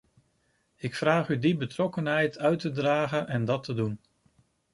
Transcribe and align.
Ik 0.75 0.95
vraag 0.95 1.29
u 1.29 1.39
die 1.39 1.57
betrokkenheid 1.57 2.37
uit 2.37 2.59
te 2.59 2.71
dragen 2.71 3.27
en 3.27 3.45
dat 3.45 3.63
te 3.63 3.73
doen. 3.73 3.99